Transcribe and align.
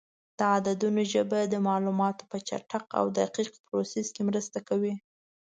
د 0.37 0.39
عددونو 0.55 1.01
ژبه 1.13 1.39
د 1.47 1.55
معلوماتو 1.67 2.23
په 2.31 2.37
چټک 2.47 2.83
او 2.99 3.05
دقیق 3.19 3.49
پروسس 3.67 4.07
کې 4.15 4.21
مرسته 4.29 4.59
کوي. 4.67 4.93